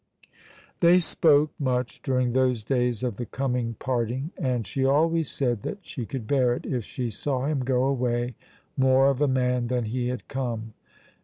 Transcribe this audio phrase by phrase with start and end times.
[0.79, 5.77] They spoke much during those days of the coming parting, and she always said that
[5.85, 8.33] she could bear it if she saw him go away
[8.75, 10.73] more of a man than he had come.